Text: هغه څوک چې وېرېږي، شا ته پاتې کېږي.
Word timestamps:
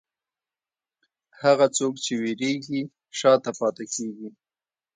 هغه 1.41 1.65
څوک 1.77 1.93
چې 2.03 2.13
وېرېږي، 2.21 2.81
شا 3.17 3.33
ته 3.43 3.51
پاتې 3.59 3.85
کېږي. 3.93 4.29